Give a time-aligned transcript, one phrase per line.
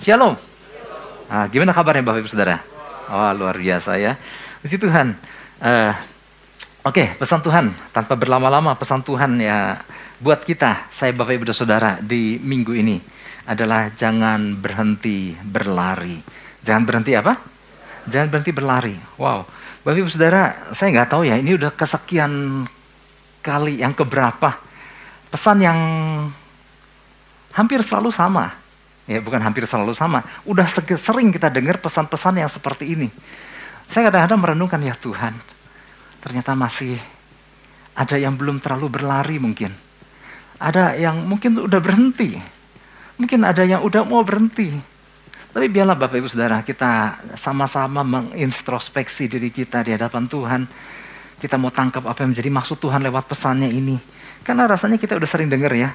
[0.00, 0.32] Shalom.
[1.28, 2.56] Ah, gimana kabarnya Bapak Ibu Saudara?
[3.12, 4.16] Oh, luar biasa ya.
[4.64, 5.12] Puji Tuhan.
[5.60, 5.92] Uh,
[6.80, 9.76] Oke, okay, pesan Tuhan tanpa berlama-lama pesan Tuhan ya
[10.16, 12.96] buat kita, saya Bapak Ibu Saudara di minggu ini
[13.44, 16.16] adalah jangan berhenti berlari.
[16.64, 17.36] Jangan berhenti apa?
[18.08, 18.96] Jangan berhenti berlari.
[19.20, 19.44] Wow,
[19.84, 22.64] Bapak Ibu Saudara, saya nggak tahu ya ini udah kesekian
[23.44, 24.56] kali yang keberapa
[25.28, 25.78] pesan yang
[27.52, 28.69] hampir selalu sama
[29.10, 30.22] ya bukan hampir selalu sama.
[30.46, 33.10] Udah sering kita dengar pesan-pesan yang seperti ini.
[33.90, 35.34] Saya kadang-kadang merenungkan ya Tuhan,
[36.22, 36.94] ternyata masih
[37.98, 39.74] ada yang belum terlalu berlari mungkin.
[40.62, 42.38] Ada yang mungkin udah berhenti.
[43.18, 44.70] Mungkin ada yang udah mau berhenti.
[45.50, 50.62] Tapi biarlah Bapak Ibu Saudara kita sama-sama mengintrospeksi diri kita di hadapan Tuhan.
[51.40, 53.98] Kita mau tangkap apa yang menjadi maksud Tuhan lewat pesannya ini.
[54.46, 55.90] Karena rasanya kita udah sering dengar ya,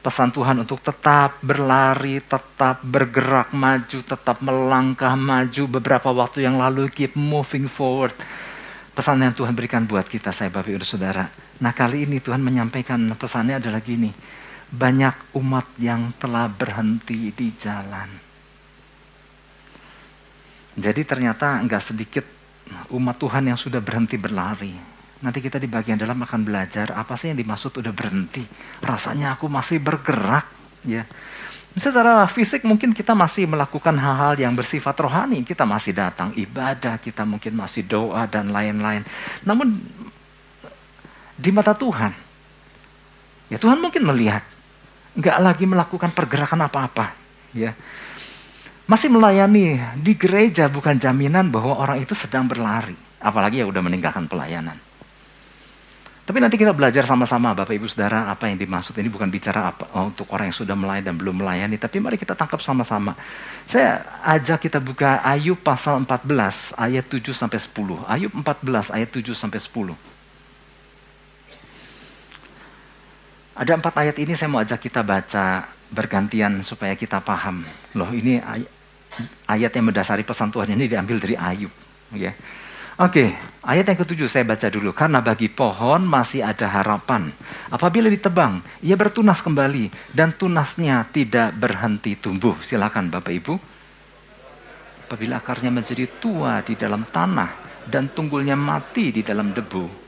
[0.00, 5.62] pesan Tuhan untuk tetap berlari, tetap bergerak maju, tetap melangkah maju.
[5.68, 8.16] Beberapa waktu yang lalu keep moving forward.
[8.92, 11.28] Pesan yang Tuhan berikan buat kita, saya Bapak Ibu Saudara.
[11.60, 14.12] Nah kali ini Tuhan menyampaikan pesannya adalah gini.
[14.72, 18.08] Banyak umat yang telah berhenti di jalan.
[20.72, 22.24] Jadi ternyata nggak sedikit
[22.96, 27.30] umat Tuhan yang sudah berhenti berlari Nanti kita di bagian dalam akan belajar apa sih
[27.30, 28.42] yang dimaksud udah berhenti.
[28.82, 30.50] Rasanya aku masih bergerak,
[30.82, 31.06] ya.
[31.72, 35.40] Secara fisik mungkin kita masih melakukan hal-hal yang bersifat rohani.
[35.40, 39.06] Kita masih datang ibadah, kita mungkin masih doa dan lain-lain.
[39.46, 39.80] Namun
[41.38, 42.12] di mata Tuhan,
[43.48, 44.44] ya Tuhan mungkin melihat
[45.16, 47.14] nggak lagi melakukan pergerakan apa-apa,
[47.56, 47.72] ya.
[48.84, 54.28] Masih melayani di gereja bukan jaminan bahwa orang itu sedang berlari, apalagi ya udah meninggalkan
[54.28, 54.76] pelayanan.
[56.32, 58.96] Tapi nanti kita belajar sama-sama Bapak Ibu Saudara apa yang dimaksud.
[58.96, 61.76] Ini bukan bicara apa, oh, untuk orang yang sudah melayani dan belum melayani.
[61.76, 63.12] Tapi mari kita tangkap sama-sama.
[63.68, 68.08] Saya ajak kita buka Ayub pasal 14 ayat 7 sampai 10.
[68.08, 69.92] Ayub 14 ayat 7 sampai 10.
[73.52, 77.60] Ada empat ayat ini saya mau ajak kita baca bergantian supaya kita paham.
[77.92, 78.40] Loh ini
[79.44, 81.72] ayat yang mendasari pesan Tuhan ini diambil dari Ayub.
[82.16, 82.32] Ya.
[82.96, 84.90] Oke, ayat yang ketujuh saya baca dulu.
[84.94, 87.30] Karena bagi pohon masih ada harapan.
[87.70, 92.58] Apabila ditebang, ia bertunas kembali dan tunasnya tidak berhenti tumbuh.
[92.60, 93.54] Silakan Bapak Ibu.
[95.06, 97.50] Apabila akarnya menjadi tua di dalam tanah
[97.86, 100.02] dan tunggulnya mati di dalam debu.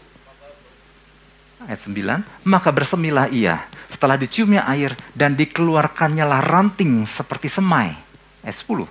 [1.64, 3.56] Ayat 9, maka bersemilah ia
[3.88, 7.88] setelah diciumnya air dan dikeluarkannya lah ranting seperti semai.
[8.44, 8.84] Ayat 10,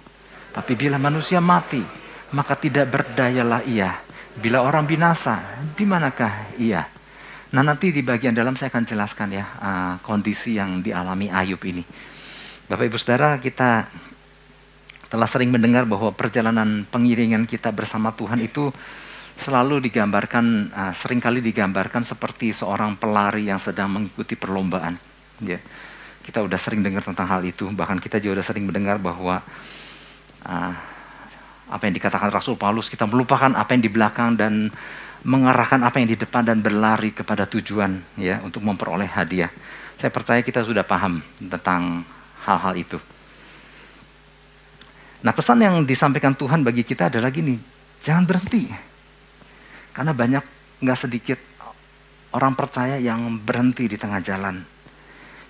[0.58, 1.86] tapi bila manusia mati,
[2.34, 3.94] maka tidak berdayalah ia.
[4.34, 5.46] Bila orang binasa,
[5.78, 6.82] di manakah ia?
[7.54, 11.86] Nah nanti di bagian dalam saya akan jelaskan ya uh, kondisi yang dialami Ayub ini.
[12.66, 13.86] Bapak Ibu Saudara kita
[15.06, 18.74] telah sering mendengar bahwa perjalanan pengiringan kita bersama Tuhan itu
[19.38, 24.98] selalu digambarkan, uh, sering kali digambarkan seperti seorang pelari yang sedang mengikuti perlombaan.
[25.46, 25.62] Ya.
[26.26, 29.46] Kita udah sering dengar tentang hal itu, bahkan kita juga udah sering mendengar bahwa
[30.42, 30.74] uh,
[31.74, 34.70] apa yang dikatakan Rasul Paulus, kita melupakan apa yang di belakang dan
[35.26, 39.50] mengarahkan apa yang di depan dan berlari kepada tujuan ya untuk memperoleh hadiah.
[39.98, 42.06] Saya percaya kita sudah paham tentang
[42.46, 43.00] hal-hal itu.
[45.24, 47.58] Nah pesan yang disampaikan Tuhan bagi kita adalah gini,
[48.04, 48.68] jangan berhenti.
[49.96, 50.44] Karena banyak
[50.84, 51.40] nggak sedikit
[52.36, 54.73] orang percaya yang berhenti di tengah jalan.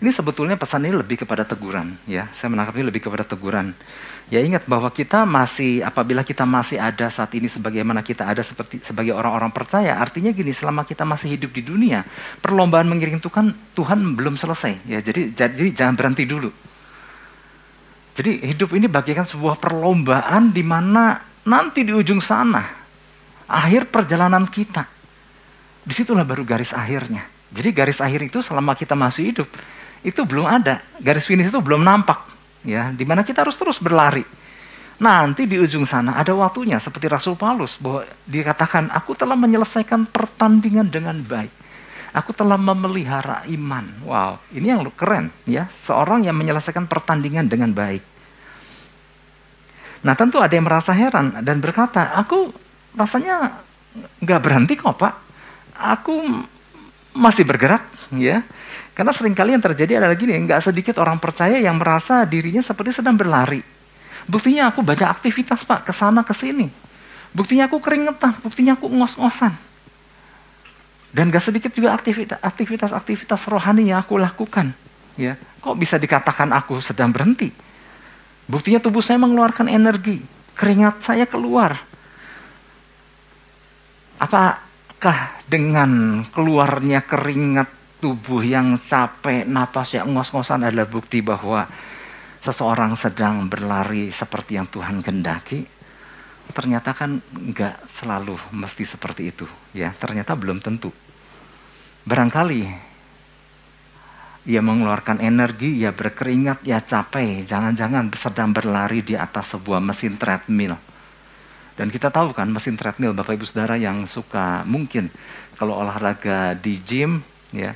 [0.03, 2.28] Ini sebetulnya pesan ini lebih kepada teguran, ya.
[2.36, 3.72] Saya menangkapnya lebih kepada teguran.
[4.28, 8.84] Ya ingat bahwa kita masih apabila kita masih ada saat ini sebagaimana kita ada seperti
[8.84, 12.03] sebagai orang-orang percaya, artinya gini, selama kita masih hidup di dunia,
[12.44, 14.84] perlombaan mengiring Tuhan Tuhan belum selesai.
[14.91, 16.52] Ya, jadi jadi jangan berhenti dulu.
[18.20, 21.16] Jadi hidup ini bagikan sebuah perlombaan di mana
[21.47, 22.59] nanti di ujung sana
[23.47, 24.84] akhir perjalanan kita.
[25.80, 27.24] Di situlah baru garis akhirnya.
[27.56, 29.47] Jadi garis akhir itu selama kita masih hidup
[30.03, 30.84] itu belum ada.
[31.00, 32.19] Garis finish itu belum nampak
[32.68, 34.24] ya, di mana kita harus terus berlari.
[35.02, 40.88] Nanti di ujung sana ada waktunya seperti Rasul Paulus bahwa dikatakan aku telah menyelesaikan pertandingan
[40.88, 41.52] dengan baik.
[42.14, 43.90] Aku telah memelihara iman.
[44.05, 48.06] Wow, ini yang keren ya, seorang yang menyelesaikan pertandingan dengan baik.
[50.03, 52.53] Nah tentu ada yang merasa heran dan berkata, aku
[52.94, 53.66] rasanya
[54.22, 55.14] nggak berhenti kok pak.
[55.73, 56.22] Aku
[57.17, 58.46] masih bergerak ya.
[58.93, 63.01] Karena sering kali yang terjadi adalah gini, nggak sedikit orang percaya yang merasa dirinya seperti
[63.01, 63.66] sedang berlari.
[64.29, 66.69] Buktinya aku baca aktivitas pak, ke sana ke sini.
[67.34, 69.57] Buktinya aku keringetan, buktinya aku ngos-ngosan.
[71.13, 71.93] Dan gak sedikit juga
[72.41, 74.73] aktivitas-aktivitas rohani yang aku lakukan.
[75.13, 77.53] Ya, kok bisa dikatakan aku sedang berhenti?
[78.49, 80.22] Buktinya tubuh saya mengeluarkan energi,
[80.57, 81.78] keringat saya keluar.
[84.17, 91.64] Apakah dengan keluarnya keringat tubuh yang capek, napas yang ngos-ngosan adalah bukti bahwa
[92.44, 95.64] seseorang sedang berlari seperti yang Tuhan kendaki?
[96.52, 99.96] Ternyata kan nggak selalu mesti seperti itu, ya.
[99.96, 100.91] Ternyata belum tentu.
[102.03, 102.91] Barangkali
[104.44, 110.76] ia mengeluarkan energi, ia berkeringat, ia capek, jangan-jangan sedang berlari di atas sebuah mesin treadmill.
[111.79, 115.08] Dan kita tahu kan mesin treadmill Bapak Ibu Saudara yang suka mungkin
[115.56, 117.23] kalau olahraga di gym
[117.53, 117.72] ya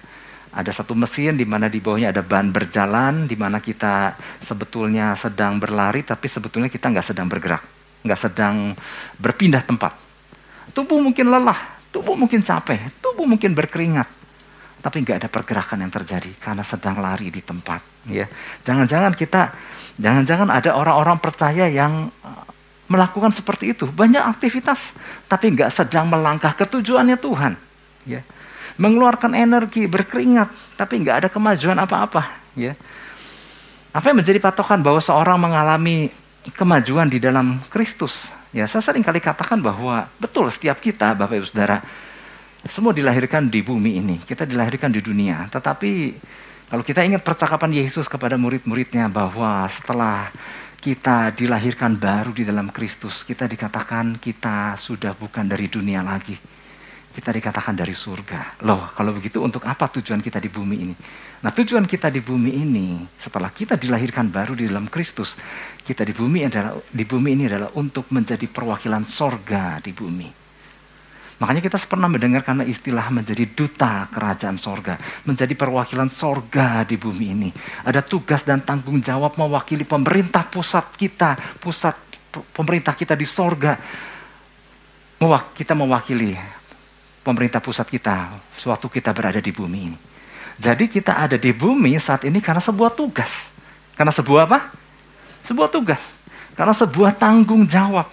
[0.58, 5.62] ada satu mesin di mana di bawahnya ada ban berjalan di mana kita sebetulnya sedang
[5.62, 7.62] berlari tapi sebetulnya kita nggak sedang bergerak,
[8.02, 8.74] nggak sedang
[9.22, 9.94] berpindah tempat.
[10.74, 14.18] Tubuh mungkin lelah, tubuh mungkin capek, tubuh mungkin berkeringat
[14.78, 17.82] tapi nggak ada pergerakan yang terjadi karena sedang lari di tempat.
[18.08, 18.30] Ya,
[18.64, 19.52] jangan-jangan kita,
[20.00, 22.46] jangan-jangan ada orang-orang percaya yang uh,
[22.88, 24.96] melakukan seperti itu, banyak aktivitas,
[25.28, 27.54] tapi nggak sedang melangkah ke tujuannya Tuhan.
[28.08, 28.24] Ya,
[28.78, 32.24] mengeluarkan energi, berkeringat, tapi nggak ada kemajuan apa-apa.
[32.58, 32.74] Ya,
[33.94, 36.14] apa yang menjadi patokan bahwa seorang mengalami
[36.54, 38.30] kemajuan di dalam Kristus?
[38.54, 41.82] Ya, saya sering kali katakan bahwa betul setiap kita, Bapak Ibu Saudara,
[42.70, 45.50] semua dilahirkan di bumi ini, kita dilahirkan di dunia.
[45.50, 45.92] Tetapi
[46.68, 50.30] kalau kita ingat percakapan Yesus kepada murid-muridnya bahwa setelah
[50.78, 56.57] kita dilahirkan baru di dalam Kristus, kita dikatakan kita sudah bukan dari dunia lagi.
[57.18, 58.62] Kita dikatakan dari surga.
[58.62, 60.94] Loh, kalau begitu untuk apa tujuan kita di bumi ini?
[61.42, 65.34] Nah, tujuan kita di bumi ini setelah kita dilahirkan baru di dalam Kristus,
[65.82, 70.30] kita di bumi adalah di bumi ini adalah untuk menjadi perwakilan sorga di bumi.
[71.42, 75.02] Makanya kita pernah mendengar karena istilah menjadi duta kerajaan sorga.
[75.26, 77.50] Menjadi perwakilan sorga di bumi ini.
[77.82, 81.34] Ada tugas dan tanggung jawab mewakili pemerintah pusat kita.
[81.58, 81.98] Pusat
[82.54, 83.74] pemerintah kita di sorga.
[85.58, 86.57] Kita mewakili
[87.28, 88.40] pemerintah pusat kita.
[88.56, 89.98] Suatu kita berada di bumi ini.
[90.56, 93.52] Jadi kita ada di bumi saat ini karena sebuah tugas.
[94.00, 94.72] Karena sebuah apa?
[95.44, 96.00] Sebuah tugas.
[96.56, 98.08] Karena sebuah tanggung jawab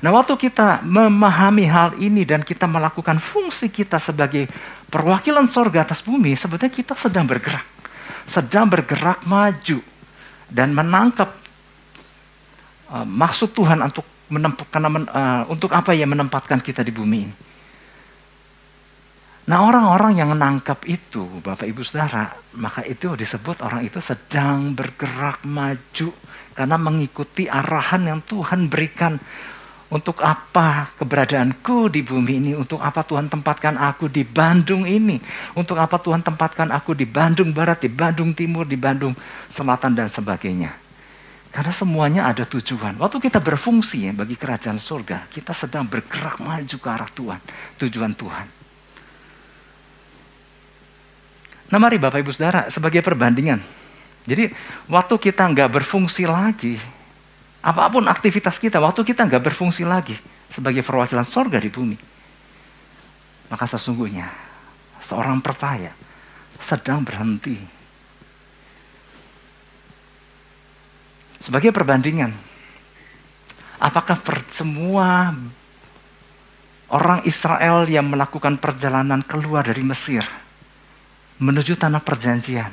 [0.00, 4.48] Nah, waktu kita memahami hal ini dan kita melakukan fungsi kita sebagai
[4.88, 7.68] perwakilan sorga atas bumi, sebetulnya kita sedang bergerak,
[8.24, 9.84] sedang bergerak maju
[10.48, 11.36] dan menangkap
[12.88, 17.34] uh, maksud Tuhan untuk menempatkan uh, untuk apa ya menempatkan kita di bumi ini.
[19.50, 25.42] Nah orang-orang yang menangkap itu, Bapak Ibu Saudara, maka itu disebut orang itu sedang bergerak
[25.42, 26.14] maju
[26.54, 29.18] karena mengikuti arahan yang Tuhan berikan
[29.90, 32.52] untuk apa keberadaanku di bumi ini?
[32.54, 35.18] Untuk apa Tuhan tempatkan aku di Bandung ini?
[35.58, 39.18] Untuk apa Tuhan tempatkan aku di Bandung Barat, di Bandung Timur, di Bandung
[39.50, 40.78] Selatan dan sebagainya?
[41.50, 42.94] Karena semuanya ada tujuan.
[43.02, 47.40] Waktu kita berfungsi ya bagi kerajaan surga, kita sedang bergerak maju ke arah Tuhan,
[47.82, 48.59] tujuan Tuhan.
[51.70, 53.62] Nah mari Bapak Ibu Saudara, sebagai perbandingan.
[54.26, 54.50] Jadi
[54.90, 56.76] waktu kita nggak berfungsi lagi,
[57.60, 60.16] Apa pun aktivitas kita, waktu kita nggak berfungsi lagi
[60.48, 61.92] sebagai perwakilan sorga di bumi.
[63.52, 64.32] Maka sesungguhnya
[65.04, 65.92] seorang percaya
[66.56, 67.60] sedang berhenti.
[71.44, 72.32] Sebagai perbandingan,
[73.76, 75.36] apakah per, semua
[76.88, 80.24] orang Israel yang melakukan perjalanan keluar dari Mesir
[81.40, 82.70] menuju tanah perjanjian,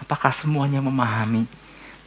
[0.00, 1.44] apakah semuanya memahami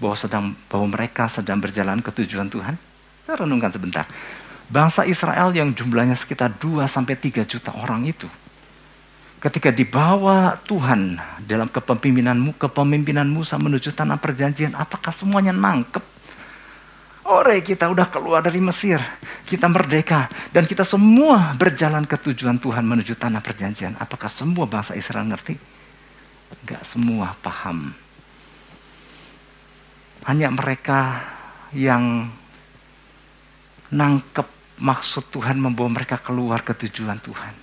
[0.01, 2.75] bahwa sedang bahwa mereka sedang berjalan ke tujuan Tuhan?
[3.23, 4.09] Saya renungkan sebentar.
[4.71, 8.25] Bangsa Israel yang jumlahnya sekitar 2 sampai 3 juta orang itu
[9.41, 11.17] ketika dibawa Tuhan
[11.49, 16.20] dalam kepemimpinan kepemimpinan Musa menuju tanah perjanjian, apakah semuanya nangkep?
[17.21, 18.97] Ore kita udah keluar dari Mesir,
[19.45, 23.93] kita merdeka, dan kita semua berjalan ke tujuan Tuhan menuju tanah perjanjian.
[24.01, 25.55] Apakah semua bangsa Israel ngerti?
[26.65, 27.93] Gak semua paham
[30.29, 31.17] hanya mereka
[31.73, 32.29] yang
[33.89, 34.47] nangkep
[34.77, 37.53] maksud Tuhan membawa mereka keluar ke tujuan Tuhan.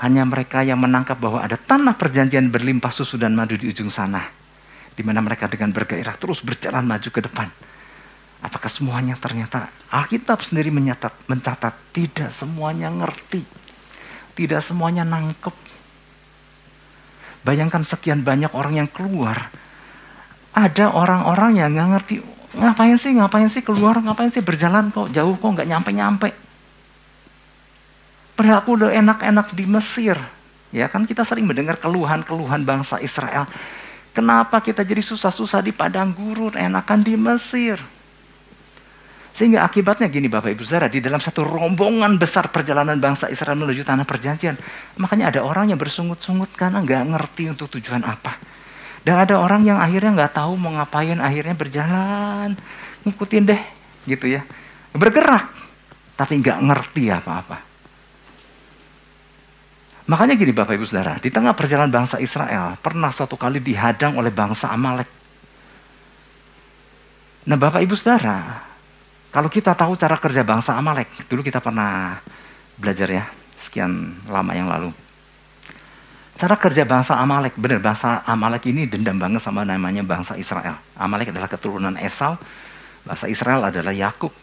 [0.00, 4.39] Hanya mereka yang menangkap bahwa ada tanah perjanjian berlimpah susu dan madu di ujung sana.
[4.94, 7.48] Di mana mereka dengan bergairah terus berjalan maju ke depan.
[8.40, 11.76] Apakah semuanya ternyata Alkitab sendiri menyatat, mencatat?
[11.92, 13.44] Tidak semuanya ngerti.
[14.32, 15.52] Tidak semuanya nangkep.
[17.44, 19.52] Bayangkan sekian banyak orang yang keluar.
[20.56, 22.14] Ada orang-orang yang nggak ngerti
[22.50, 24.02] ngapain sih ngapain sih keluar?
[24.02, 25.12] Ngapain sih berjalan kok?
[25.14, 26.30] Jauh kok nggak nyampe nyampe
[28.40, 30.16] padahal aku udah enak-enak di Mesir.
[30.72, 33.44] Ya kan kita sering mendengar keluhan-keluhan bangsa Israel
[34.10, 37.78] Kenapa kita jadi susah-susah di padang gurun, enakan di Mesir?
[39.30, 43.86] Sehingga akibatnya gini Bapak Ibu Saudara, di dalam satu rombongan besar perjalanan bangsa Israel menuju
[43.86, 44.58] tanah perjanjian,
[44.98, 48.34] makanya ada orang yang bersungut-sungut karena nggak ngerti untuk tujuan apa.
[49.00, 52.52] Dan ada orang yang akhirnya nggak tahu mau ngapain, akhirnya berjalan,
[53.06, 53.62] ngikutin deh,
[54.10, 54.42] gitu ya.
[54.92, 55.48] Bergerak,
[56.18, 57.69] tapi nggak ngerti apa-apa.
[60.10, 64.34] Makanya gini Bapak Ibu Saudara, di tengah perjalanan bangsa Israel, pernah suatu kali dihadang oleh
[64.34, 65.06] bangsa Amalek.
[67.46, 68.66] Nah Bapak Ibu Saudara,
[69.30, 72.18] kalau kita tahu cara kerja bangsa Amalek, dulu kita pernah
[72.74, 73.24] belajar ya,
[73.54, 74.90] sekian lama yang lalu.
[76.34, 80.74] Cara kerja bangsa Amalek, benar bangsa Amalek ini dendam banget sama namanya bangsa Israel.
[80.98, 82.34] Amalek adalah keturunan Esau,
[83.06, 84.34] bangsa Israel adalah Yakub,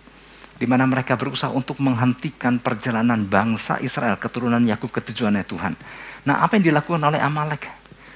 [0.58, 5.74] di mana mereka berusaha untuk menghentikan perjalanan bangsa Israel, keturunan Yakub ke tujuannya Tuhan.
[6.26, 7.70] Nah, apa yang dilakukan oleh Amalek?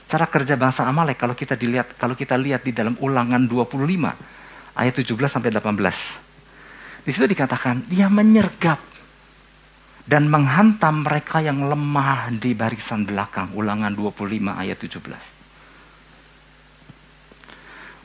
[0.10, 4.94] Cara kerja bangsa Amalek kalau kita dilihat kalau kita lihat di dalam Ulangan 25 ayat
[4.98, 7.08] 17 sampai 18.
[7.08, 8.82] Di situ dikatakan dia menyergap
[10.04, 13.56] dan menghantam mereka yang lemah di barisan belakang.
[13.56, 15.00] Ulangan 25 ayat 17.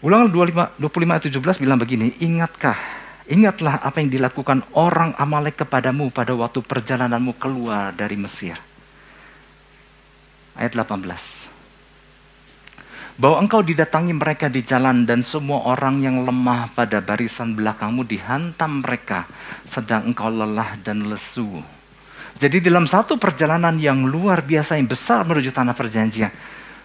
[0.05, 2.77] Ulangan 25, 25 ayat 17 bilang begini, ingatkah,
[3.27, 8.59] ingatlah apa yang dilakukan orang Amalek kepadamu pada waktu perjalananmu keluar dari Mesir.
[10.57, 11.47] Ayat 18
[13.17, 18.85] bahwa engkau didatangi mereka di jalan dan semua orang yang lemah pada barisan belakangmu dihantam
[18.85, 19.25] mereka
[19.65, 21.65] sedang engkau lelah dan lesu.
[22.37, 26.29] Jadi dalam satu perjalanan yang luar biasa yang besar menuju tanah perjanjian,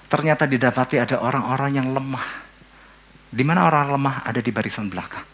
[0.08, 2.28] ternyata didapati ada orang-orang yang lemah.
[3.32, 5.31] Di mana orang lemah ada di barisan belakang.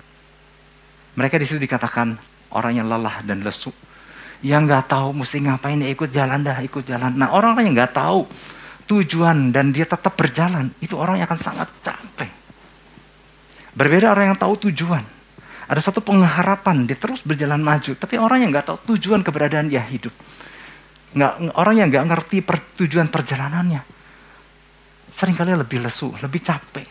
[1.18, 2.14] Mereka di situ dikatakan
[2.54, 3.74] orang yang lelah dan lesu.
[4.46, 7.18] Yang nggak tahu mesti ngapain ya ikut jalan dah, ikut jalan.
[7.18, 8.30] Nah orang-orang yang nggak tahu
[8.86, 12.30] tujuan dan dia tetap berjalan, itu orang yang akan sangat capek.
[13.74, 15.02] Berbeda orang yang tahu tujuan.
[15.68, 17.92] Ada satu pengharapan, dia terus berjalan maju.
[17.98, 20.14] Tapi orang yang nggak tahu tujuan keberadaan dia hidup.
[21.18, 23.82] Nggak, orang yang nggak ngerti per, tujuan perjalanannya.
[25.12, 26.88] Seringkali lebih lesu, lebih capek.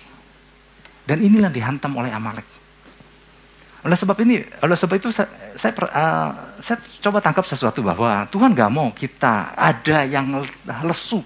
[1.07, 2.56] Dan inilah dihantam oleh Amalek.
[3.85, 5.29] Oleh sebab ini, oleh sebab itu saya,
[5.59, 6.31] saya, uh,
[6.63, 10.43] saya coba tangkap sesuatu bahwa Tuhan nggak mau kita ada yang
[10.83, 11.23] lesu,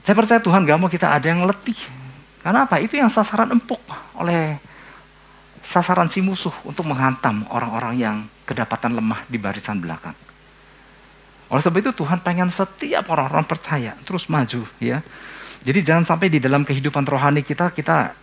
[0.00, 1.76] saya percaya Tuhan gak mau kita ada yang letih.
[2.40, 2.80] Karena apa?
[2.80, 3.84] Itu yang sasaran empuk
[4.16, 4.56] oleh
[5.60, 8.16] sasaran si musuh untuk menghantam orang-orang yang
[8.48, 10.16] kedapatan lemah di barisan belakang.
[11.52, 15.04] Oleh sebab itu Tuhan pengen setiap orang-orang percaya terus maju ya.
[15.60, 18.16] Jadi jangan sampai di dalam kehidupan rohani kita kita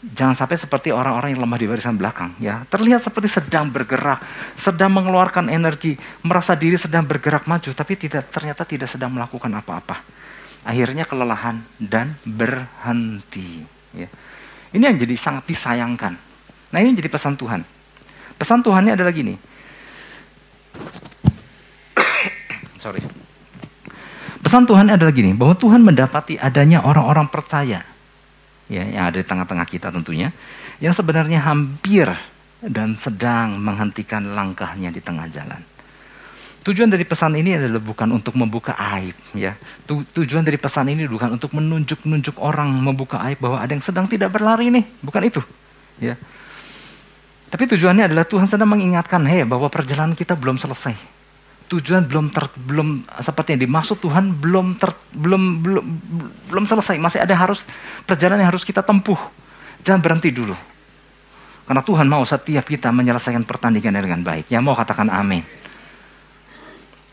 [0.00, 2.64] jangan sampai seperti orang-orang yang lemah di barisan belakang ya.
[2.68, 4.24] Terlihat seperti sedang bergerak,
[4.56, 10.20] sedang mengeluarkan energi, merasa diri sedang bergerak maju tapi tidak ternyata tidak sedang melakukan apa-apa
[10.64, 13.64] akhirnya kelelahan dan berhenti.
[13.96, 14.08] Ya.
[14.70, 16.14] Ini yang jadi sangat disayangkan.
[16.70, 17.64] Nah ini jadi pesan Tuhan.
[18.36, 19.34] Pesan Tuhannya adalah gini.
[22.80, 23.02] Sorry.
[24.40, 27.84] Pesan Tuhan adalah gini, bahwa Tuhan mendapati adanya orang-orang percaya,
[28.70, 30.30] ya, yang ada di tengah-tengah kita tentunya,
[30.78, 32.06] yang sebenarnya hampir
[32.62, 35.58] dan sedang menghentikan langkahnya di tengah jalan.
[36.60, 39.56] Tujuan dari pesan ini adalah bukan untuk membuka aib, ya.
[39.88, 44.30] tujuan dari pesan ini bukan untuk menunjuk-nunjuk orang membuka aib bahwa ada yang sedang tidak
[44.30, 45.40] berlari nih, bukan itu,
[45.98, 46.20] ya.
[47.50, 51.19] Tapi tujuannya adalah Tuhan sedang mengingatkan, hei, bahwa perjalanan kita belum selesai.
[51.70, 55.84] Tujuan belum ter, belum seperti yang dimaksud Tuhan belum ter, belum belum
[56.50, 57.62] belum selesai, masih ada harus
[58.02, 59.18] perjalanan yang harus kita tempuh.
[59.86, 60.58] Jangan berhenti dulu.
[61.70, 64.50] Karena Tuhan mau setiap kita menyelesaikan pertandingan dengan baik.
[64.50, 65.46] Yang mau katakan amin.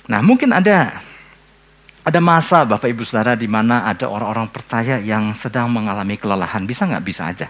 [0.10, 1.06] Nah mungkin ada
[2.02, 6.66] ada masa Bapak Ibu Saudara di mana ada orang-orang percaya yang sedang mengalami kelelahan.
[6.66, 7.04] Bisa nggak?
[7.06, 7.46] Bisa aja.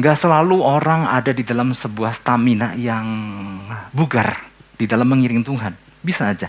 [0.00, 3.04] Nggak selalu orang ada di dalam sebuah stamina yang
[3.92, 4.49] bugar
[4.80, 5.76] di dalam mengiring Tuhan.
[6.00, 6.48] Bisa aja.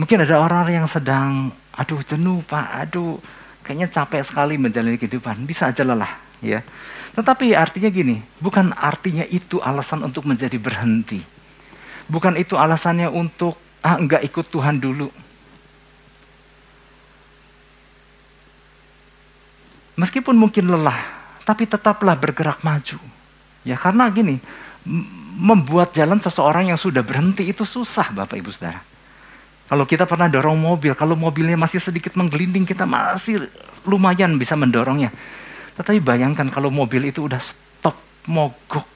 [0.00, 3.20] Mungkin ada orang-orang yang sedang, aduh jenuh pak, aduh
[3.60, 5.44] kayaknya capek sekali menjalani kehidupan.
[5.44, 6.08] Bisa aja lelah.
[6.40, 6.64] ya.
[7.12, 11.20] Tetapi artinya gini, bukan artinya itu alasan untuk menjadi berhenti.
[12.08, 15.12] Bukan itu alasannya untuk ah enggak ikut Tuhan dulu.
[19.94, 20.98] Meskipun mungkin lelah,
[21.46, 22.98] tapi tetaplah bergerak maju.
[23.62, 24.42] Ya karena gini,
[25.34, 28.78] membuat jalan seseorang yang sudah berhenti itu susah Bapak Ibu Saudara.
[29.64, 33.50] Kalau kita pernah dorong mobil, kalau mobilnya masih sedikit menggelinding, kita masih
[33.88, 35.10] lumayan bisa mendorongnya.
[35.74, 37.96] Tetapi bayangkan kalau mobil itu udah stop,
[38.30, 38.86] mogok,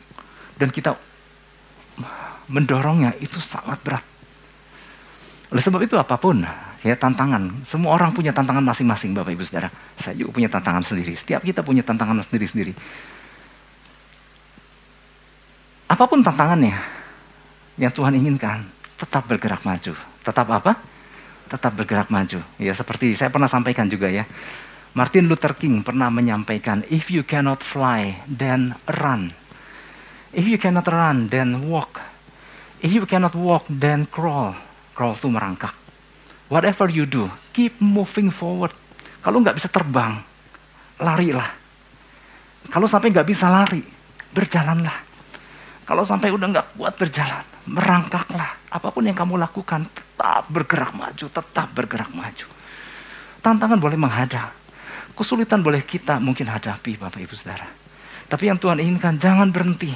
[0.60, 0.94] dan kita
[2.46, 4.04] mendorongnya, itu sangat berat.
[5.48, 6.44] Oleh sebab itu apa pun
[6.84, 9.72] ya tantangan, semua orang punya tantangan masing-masing Bapak Ibu Saudara.
[9.96, 11.16] Saya juga punya tantangan sendiri.
[11.16, 12.76] Setiap kita punya tantangan sendiri-sendiri.
[15.88, 16.76] Apa pun tantangannya
[17.80, 18.68] yang Tuhan inginkan,
[19.00, 19.96] tetap bergerak maju.
[20.20, 20.76] Tetap apa?
[21.48, 22.44] Tetap bergerak maju.
[22.60, 24.28] Ya seperti saya pernah sampaikan juga ya.
[24.92, 29.32] Martin Luther King pernah menyampaikan, if you cannot fly, then run.
[30.36, 32.04] If you cannot run, then walk.
[32.84, 34.52] If you cannot walk, then crawl.
[34.92, 35.72] Crawl itu merangkak.
[36.52, 38.76] Whatever you do, keep moving forward.
[39.24, 40.20] Kalau nggak bisa terbang,
[41.00, 41.48] larilah.
[42.68, 43.80] Kalau sampai nggak bisa lari,
[44.36, 45.07] berjalanlah.
[45.88, 48.60] Kalau sampai udah nggak kuat berjalan, merangkaklah.
[48.68, 52.44] Apa pun yang kamu lakukan, tetap bergerak maju, tetap bergerak maju.
[53.40, 54.52] Tantangan boleh menghadang.
[55.16, 57.72] Kesulitan boleh kita mungkin hadapi, Bapak Ibu Saudara.
[58.28, 59.88] Tapi yang Tuhan inginkan, jangan berhenti.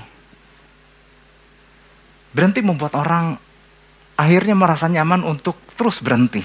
[2.33, 3.37] Berhenti membuat orang
[4.17, 6.41] akhirnya merasa nyaman untuk terus berhenti.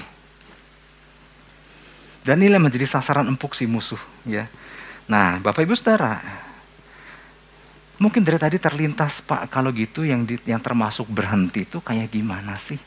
[2.20, 3.98] Dan inilah menjadi sasaran empuk si musuh.
[4.28, 4.44] ya.
[5.08, 6.20] Nah, Bapak Ibu Saudara,
[7.98, 12.54] Mungkin dari tadi terlintas, Pak, kalau gitu yang di, yang termasuk berhenti itu kayak gimana
[12.54, 12.78] sih?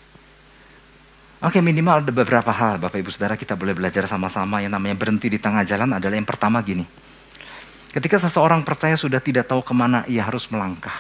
[1.44, 4.63] Oke, minimal ada beberapa hal, Bapak Ibu Saudara, kita boleh belajar sama-sama.
[4.63, 6.88] Yang namanya berhenti di tengah jalan adalah yang pertama gini.
[7.91, 10.96] Ketika seseorang percaya sudah tidak tahu ke mana ia harus melangkah.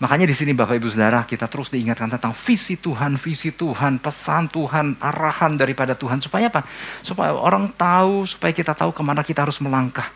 [0.00, 4.48] Makanya di sini Bapak Ibu Saudara kita terus diingatkan tentang visi Tuhan, visi Tuhan, pesan
[4.48, 6.24] Tuhan, arahan daripada Tuhan.
[6.24, 6.64] Supaya apa?
[7.04, 10.08] Supaya orang tahu, supaya kita tahu ke mana kita harus melangkah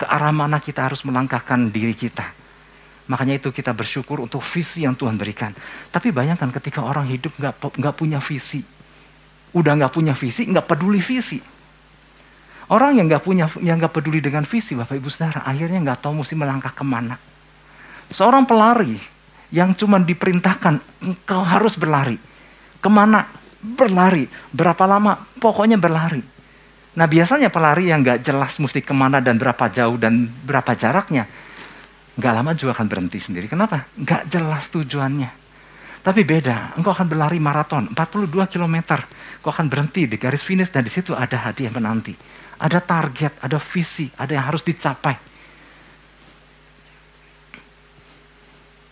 [0.00, 2.24] ke arah mana kita harus melangkahkan diri kita.
[3.12, 5.52] Makanya itu kita bersyukur untuk visi yang Tuhan berikan.
[5.92, 8.64] Tapi bayangkan ketika orang hidup nggak nggak punya visi,
[9.52, 11.36] udah nggak punya visi, nggak peduli visi.
[12.70, 16.22] Orang yang nggak punya, yang nggak peduli dengan visi, bapak ibu saudara, akhirnya nggak tahu
[16.22, 17.18] mesti melangkah ke mana.
[18.14, 18.94] Seorang pelari
[19.50, 22.14] yang cuma diperintahkan engkau harus berlari,
[22.78, 23.26] ke mana?
[23.60, 25.18] Berlari, berapa lama?
[25.36, 26.39] Pokoknya berlari
[26.90, 31.26] Nah biasanya pelari yang nggak jelas mesti ke mana dan berapa jauh dan berapa jaraknya,
[32.18, 33.46] nggak lama juga akan berhenti sendiri.
[33.46, 33.86] Kenapa?
[33.94, 35.30] Nggak jelas tujuannya.
[36.00, 38.76] Tapi beda, engkau akan berlari maraton 42 km.
[39.44, 42.16] Kau akan berhenti di garis finish dan di situ ada hadiah menanti.
[42.60, 45.16] Ada target, ada visi, ada yang harus dicapai.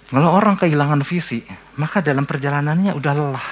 [0.08, 1.44] Kalau orang kehilangan visi,
[1.76, 3.48] maka dalam perjalanannya udah lelah.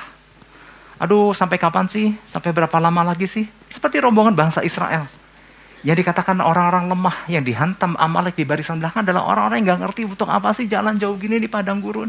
[1.04, 2.16] Aduh, sampai kapan sih?
[2.32, 3.44] Sampai berapa lama lagi sih?
[3.76, 5.04] Seperti rombongan bangsa Israel.
[5.84, 10.02] Yang dikatakan orang-orang lemah yang dihantam Amalek di barisan belakang adalah orang-orang yang gak ngerti
[10.08, 12.08] untuk apa sih jalan jauh gini di padang gurun.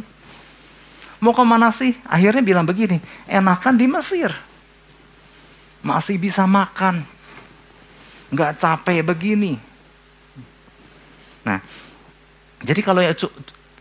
[1.20, 1.92] Mau ke mana sih?
[2.08, 4.32] Akhirnya bilang begini, enakan di Mesir.
[5.84, 7.04] Masih bisa makan.
[8.32, 9.60] Gak capek begini.
[11.44, 11.60] Nah,
[12.64, 13.14] jadi kalau ya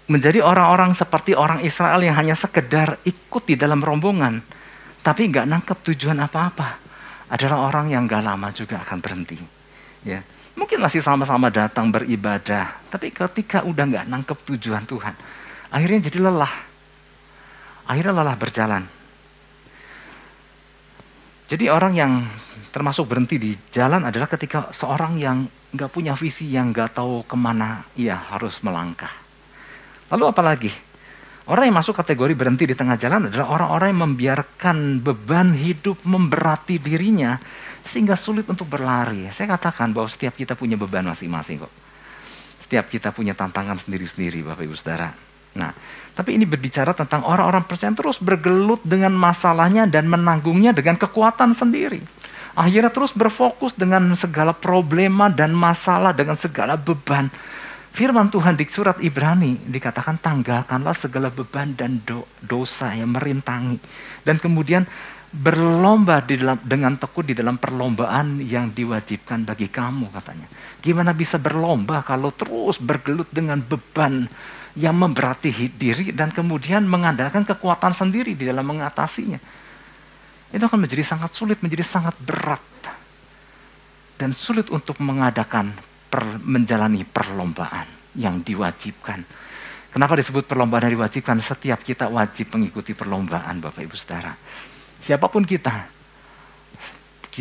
[0.06, 4.38] menjadi orang-orang seperti orang Israel yang hanya sekedar ikut di dalam rombongan,
[5.02, 6.78] tapi nggak nangkep tujuan apa-apa,
[7.26, 9.38] adalah orang yang gak lama juga akan berhenti.
[10.06, 10.22] Ya,
[10.54, 15.14] mungkin masih sama-sama datang beribadah, tapi ketika udah nggak nangkep tujuan Tuhan,
[15.74, 16.54] akhirnya jadi lelah.
[17.86, 18.82] Akhirnya lelah berjalan.
[21.46, 22.12] Jadi orang yang
[22.74, 27.36] termasuk berhenti di jalan adalah ketika seorang yang nggak punya visi, yang nggak tahu ke
[27.38, 29.10] mana ia harus melangkah.
[30.10, 30.70] Lalu apa lagi?
[31.46, 36.82] Orang yang masuk kategori berhenti di tengah jalan adalah orang-orang yang membiarkan beban hidup memberati
[36.82, 37.38] dirinya
[37.86, 39.30] sehingga sulit untuk berlari.
[39.30, 41.70] Saya katakan bahwa setiap kita punya beban masing-masing kok.
[42.66, 45.14] Setiap kita punya tantangan sendiri-sendiri Bapak Ibu Saudara.
[45.54, 45.70] Nah,
[46.18, 52.02] tapi ini berbicara tentang orang-orang percaya terus bergelut dengan masalahnya dan menanggungnya dengan kekuatan sendiri.
[52.58, 57.30] Akhirnya terus berfokus dengan segala problema dan masalah, dengan segala beban
[57.96, 63.80] Firman Tuhan di surat Ibrani dikatakan tanggalkanlah segala beban dan do, dosa yang merintangi.
[64.20, 64.84] Dan kemudian
[65.32, 70.44] berlomba di dalam, dengan tekun di dalam perlombaan yang diwajibkan bagi kamu katanya.
[70.84, 74.28] Gimana bisa berlomba kalau terus bergelut dengan beban
[74.76, 79.40] yang memberati diri dan kemudian mengandalkan kekuatan sendiri di dalam mengatasinya.
[80.52, 82.60] Itu akan menjadi sangat sulit, menjadi sangat berat.
[84.20, 89.20] Dan sulit untuk mengadakan per, menjalani perlombaan yang diwajibkan.
[89.92, 91.40] Kenapa disebut perlombaan yang diwajibkan?
[91.40, 94.36] Setiap kita wajib mengikuti perlombaan Bapak Ibu Saudara.
[95.00, 95.88] Siapa pun kita,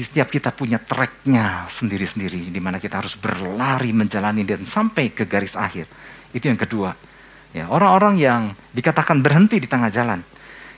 [0.03, 5.55] setiap kita punya tracknya sendiri-sendiri di mana kita harus berlari menjalani dan sampai ke garis
[5.55, 5.87] akhir.
[6.35, 6.91] Itu yang kedua.
[7.55, 8.41] Ya, orang-orang yang
[8.75, 10.19] dikatakan berhenti di tengah jalan.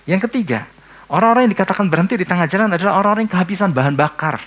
[0.06, 0.70] Yang ketiga,
[1.10, 4.38] orang-orang yang dikatakan berhenti di tengah jalan adalah orang-orang yang kehabisan bahan bakar.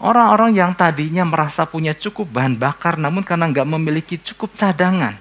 [0.00, 5.12] Orang-orang yang tadinya merasa punya cukup bahan bakar namun karena nggak memiliki cukup cadangan,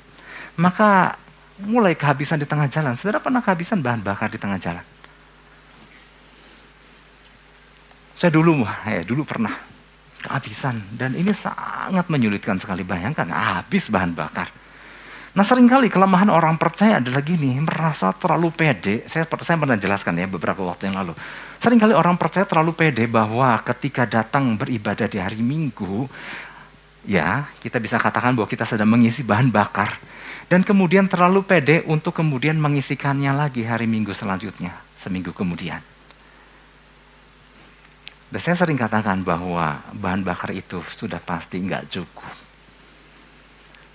[0.55, 1.19] maka
[1.59, 2.95] mulai kehabisan di tengah jalan.
[2.95, 4.85] Saudara pernah kehabisan bahan bakar di tengah jalan?
[8.15, 9.51] Saya dulu, ya dulu pernah
[10.19, 14.51] kehabisan dan ini sangat menyulitkan sekali bayangkan habis bahan bakar.
[15.35, 19.07] Nah sering kali kelemahan orang percaya adalah gini, merasa terlalu pede.
[19.07, 21.13] Saya, saya pernah jelaskan ya beberapa waktu yang lalu.
[21.59, 26.07] Seringkali orang percaya terlalu pede bahwa ketika datang beribadah di hari Minggu,
[27.03, 29.99] ya kita bisa katakan bahwa kita sedang mengisi bahan bakar.
[30.47, 35.83] Dan kemudian terlalu pede untuk kemudian mengisikannya lagi hari Minggu selanjutnya, seminggu kemudian.
[38.31, 42.35] Dan saya sering katakan bahwa bahan bakar itu sudah pasti nggak cukup.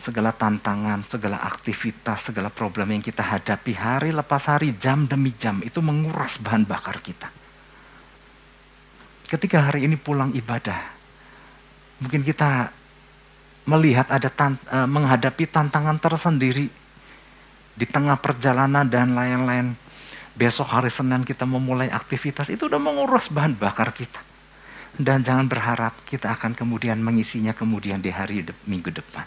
[0.04, 5.64] Segala tantangan, segala aktivitas, segala problem yang kita hadapi hari lepas hari, jam demi jam,
[5.64, 7.43] itu menguras bahan bakar kita.
[9.34, 10.78] Ketika hari ini pulang ibadah,
[11.98, 12.70] mungkin kita
[13.66, 16.70] melihat ada tant uh, menghadapi tantangan tersendiri
[17.74, 19.74] di tengah perjalanan dan lain-lain.
[20.38, 24.22] Besok hari Senin kita memulai aktivitas itu udah menguras bahan bakar kita.
[24.94, 29.26] Dan jangan berharap kita akan kemudian mengisinya kemudian di hari de minggu depan.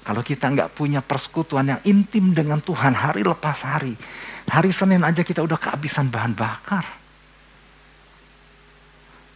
[0.00, 4.00] Kalau kita nggak punya persekutuan yang intim dengan Tuhan hari lepas hari.
[4.48, 7.03] Hari Senin aja kita udah kehabisan bahan bakar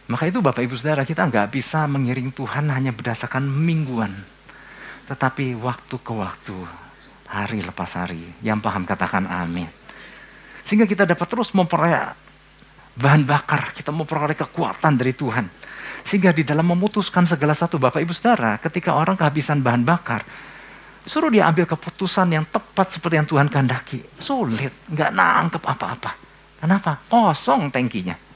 [0.09, 4.09] maka itu Bapak Ibu Saudara kita nggak bisa mengiring Tuhan hanya berdasarkan mingguan.
[5.05, 6.57] Tetapi waktu ke waktu,
[7.29, 8.25] hari lepas hari.
[8.41, 9.69] Yang paham katakan amin.
[10.65, 11.93] Sehingga kita dapat terus memperoleh
[12.97, 15.45] bahan bakar, kita memperoleh kekuatan dari Tuhan.
[16.01, 20.25] Sehingga di dalam memutuskan segala satu Bapak Ibu Saudara, ketika orang kehabisan bahan bakar,
[21.05, 24.01] suruh dia ambil keputusan yang tepat seperti yang Tuhan kehendaki.
[24.17, 26.11] Sulit, nggak nangkep apa-apa.
[26.65, 26.97] Kenapa?
[27.05, 28.28] Kosong tangkinya.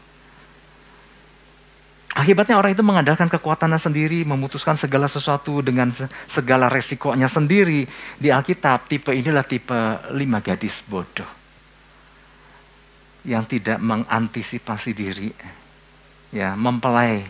[2.14, 5.90] Akibatnya orang itu mengandalkan kekuatannya sendiri, memutuskan segala sesuatu dengan
[6.30, 7.90] segala resikonya sendiri.
[8.22, 9.74] Di Alkitab, tipe inilah tipe
[10.14, 11.26] lima gadis bodoh.
[13.26, 15.34] Yang tidak mengantisipasi diri.
[16.30, 17.26] Ya, mempelai.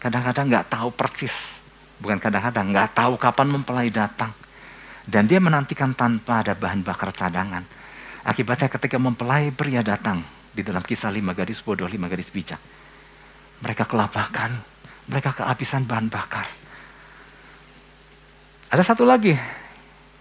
[0.00, 1.60] Kadang-kadang nggak tahu persis.
[2.00, 4.32] Bukan kadang-kadang, nggak tahu kapan mempelai datang.
[5.04, 7.68] Dan dia menantikan tanpa ada bahan bakar cadangan.
[8.24, 10.24] Akibatnya ketika mempelai pria datang.
[10.56, 12.56] Di dalam kisah lima gadis bodoh, lima gadis bijak
[13.60, 14.52] mereka kelabakan,
[15.08, 16.46] mereka kehabisan bahan bakar.
[18.66, 19.32] Ada satu lagi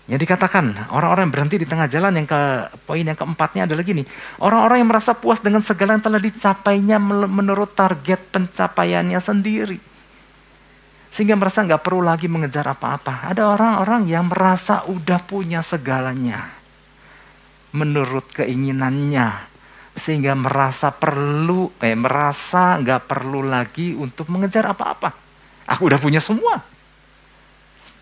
[0.05, 2.41] yang dikatakan orang-orang yang berhenti di tengah jalan yang ke
[2.85, 4.05] poin yang keempatnya adalah gini
[4.37, 9.79] orang-orang yang merasa puas dengan segala yang telah dicapainya menurut target pencapaiannya sendiri.
[11.09, 13.31] Sehingga merasa nggak perlu lagi mengejar apa-apa.
[13.31, 16.51] Ada orang-orang yang merasa udah punya segalanya.
[17.71, 19.54] Menurut keinginannya
[19.95, 25.15] sehingga merasa perlu eh merasa nggak perlu lagi untuk mengejar apa-apa.
[25.71, 26.59] Aku udah punya semua.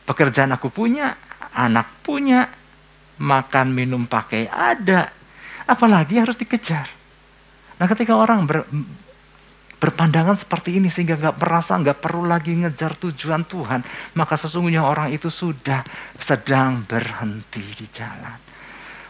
[0.04, 1.16] Pekerjaan aku punya,
[1.56, 2.50] anak punya,
[3.22, 5.14] makan minum pakai ada.
[5.64, 6.92] Apalagi harus dikejar.
[7.80, 8.68] Nah ketika orang ber,
[9.80, 13.80] berpandangan seperti ini sehingga nggak merasa nggak perlu lagi ngejar tujuan Tuhan,
[14.20, 15.86] maka sesungguhnya orang itu sudah
[16.20, 18.53] sedang berhenti di jalan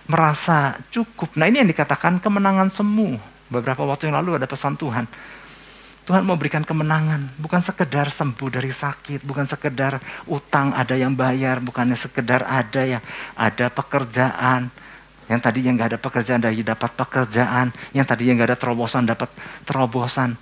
[0.07, 1.35] merasa cukup.
[1.39, 3.15] Nah ini yang dikatakan kemenangan semu.
[3.47, 5.05] Beberapa waktu yang lalu ada pesan Tuhan.
[6.03, 11.63] Tuhan mau berikan kemenangan, bukan sekedar sembuh dari sakit, bukan sekedar utang ada yang bayar,
[11.63, 12.99] bukannya sekedar ada yang
[13.39, 14.67] ada pekerjaan,
[15.31, 19.07] yang tadi yang nggak ada pekerjaan dari dapat pekerjaan, yang tadi yang nggak ada terobosan
[19.07, 19.31] dapat
[19.63, 20.35] terobosan.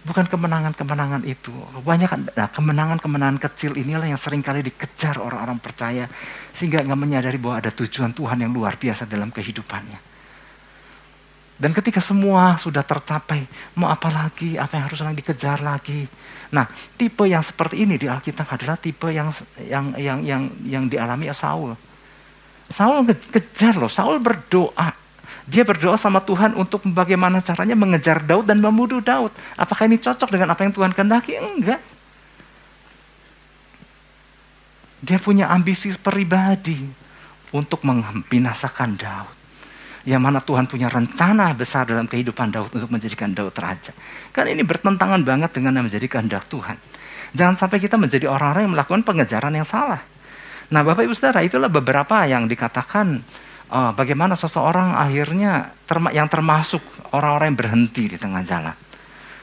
[0.00, 1.52] Bukan kemenangan-kemenangan itu.
[1.84, 6.08] Banyak nah, kemenangan-kemenangan kecil inilah yang sering kali dikejar orang-orang percaya.
[6.56, 10.10] Sehingga nggak menyadari bahwa ada tujuan Tuhan yang luar biasa dalam kehidupannya.
[11.60, 13.44] Dan ketika semua sudah tercapai,
[13.76, 16.08] mau apa lagi, apa yang harus lagi dikejar lagi.
[16.56, 16.64] Nah,
[16.96, 19.28] tipe yang seperti ini di Alkitab adalah tipe yang
[19.68, 21.76] yang yang yang, yang dialami Saul.
[22.72, 24.99] Saul kejar loh, Saul berdoa
[25.50, 29.34] dia berdoa sama Tuhan untuk bagaimana caranya mengejar Daud dan membunuh Daud.
[29.58, 31.34] Apakah ini cocok dengan apa yang Tuhan kehendaki?
[31.34, 31.82] Enggak.
[35.02, 36.78] Dia punya ambisi pribadi
[37.50, 39.34] untuk membinasakan Daud.
[40.06, 43.90] Yang mana Tuhan punya rencana besar dalam kehidupan Daud untuk menjadikan Daud raja.
[44.30, 46.78] Kan ini bertentangan banget dengan yang menjadi kehendak Tuhan.
[47.34, 50.00] Jangan sampai kita menjadi orang-orang yang melakukan pengejaran yang salah.
[50.70, 53.18] Nah Bapak Ibu Saudara itulah beberapa yang dikatakan
[53.70, 56.82] uh, bagaimana seseorang akhirnya terma yang termasuk
[57.14, 58.76] orang-orang yang berhenti di tengah jalan.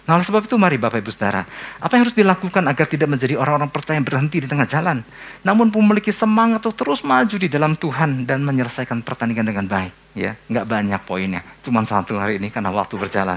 [0.07, 1.43] Nah, oleh sebab itu mari Bapak Ibu Saudara,
[1.83, 5.03] apa yang harus dilakukan agar tidak menjadi orang-orang percaya yang berhenti di tengah jalan,
[5.43, 9.91] namun memiliki semangat untuk terus maju di dalam Tuhan dan menyelesaikan pertandingan dengan baik.
[10.15, 13.35] Ya, nggak banyak poinnya, cuma satu hari ini karena waktu berjalan.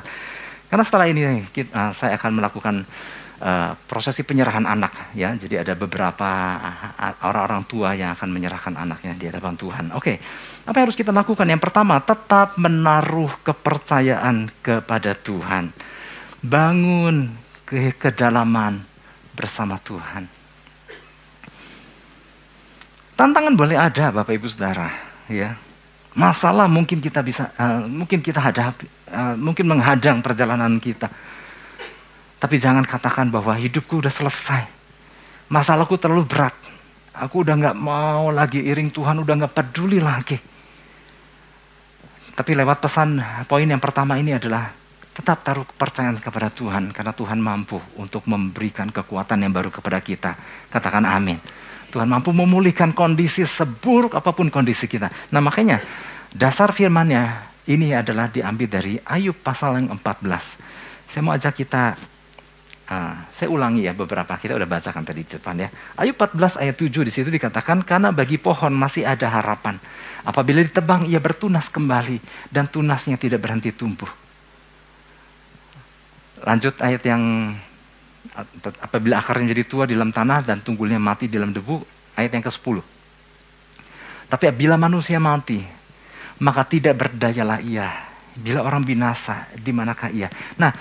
[0.71, 2.87] Karena setelah ini kita, uh, saya akan melakukan
[3.41, 5.33] uh, prosesi penyerahan anak ya.
[5.35, 6.29] Jadi ada beberapa
[7.25, 9.85] orang-orang tua yang akan menyerahkan anaknya di hadapan Tuhan.
[9.97, 10.21] Oke.
[10.69, 11.49] Apa yang harus kita lakukan?
[11.49, 15.73] Yang pertama, tetap menaruh kepercayaan kepada Tuhan.
[16.45, 17.33] Bangun
[17.65, 18.85] ke kedalaman
[19.35, 20.29] bersama Tuhan.
[23.17, 24.89] Tantangan boleh ada Bapak Ibu Saudara,
[25.29, 25.53] ya.
[26.17, 31.07] Masalah mungkin kita bisa uh, mungkin kita hadapi, uh, mungkin menghadang perjalanan kita
[32.41, 34.65] tapi jangan katakan bahwa hidupku udah selesai.
[35.53, 36.57] Masalahku terlalu berat.
[37.13, 40.41] Aku udah nggak mau lagi iring Tuhan, udah nggak peduli lagi.
[42.33, 44.73] Tapi lewat pesan poin yang pertama ini adalah
[45.13, 50.33] tetap taruh kepercayaan kepada Tuhan karena Tuhan mampu untuk memberikan kekuatan yang baru kepada kita.
[50.73, 51.37] Katakan amin.
[51.93, 55.13] Tuhan mampu memulihkan kondisi seburuk apa pun kondisi kita.
[55.29, 55.85] Nah makanya
[56.33, 61.11] dasar firmannya ini adalah diambil dari Ayub pasal yang 14.
[61.11, 61.99] Saya mau ajak kita
[62.91, 65.71] Ah, saya ulangi ya beberapa kita udah bacakan tadi di depan ya.
[65.95, 69.79] Ayub 14 ayat 7 di situ dikatakan karena bagi pohon masih ada harapan.
[70.27, 72.19] Apabila ditebang ia bertunas kembali
[72.51, 74.11] dan tunasnya tidak berhenti tumbuh.
[76.43, 77.55] Lanjut ayat yang
[78.83, 81.79] apabila akarnya jadi tua di dalam tanah dan tunggulnya mati di dalam debu,
[82.19, 82.77] ayat yang ke-10.
[84.27, 85.63] Tapi bila manusia mati,
[86.43, 87.87] maka tidak berdayalah ia.
[88.35, 90.27] Bila orang binasa, di manakah ia?
[90.59, 90.75] Nah,